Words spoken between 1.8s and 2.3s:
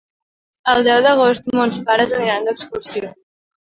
pares